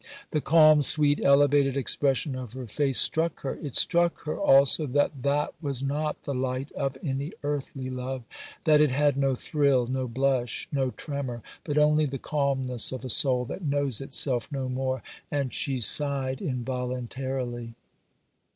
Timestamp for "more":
14.67-15.03